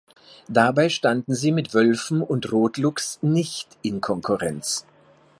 [0.49, 4.83] Dabei standen sie mit Wölfen und Rotluchs nicht in Konkurrenz.